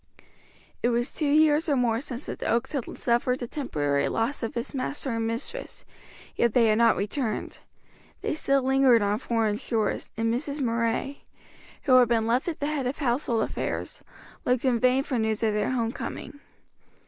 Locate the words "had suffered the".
2.71-3.45